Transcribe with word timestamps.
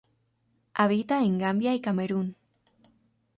Habita 0.73 1.21
en 1.21 1.37
Gambia 1.37 1.75
y 1.75 1.79
Camerún. 1.79 2.35